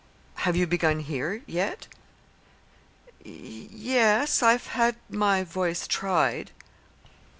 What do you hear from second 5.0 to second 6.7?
my voice tried."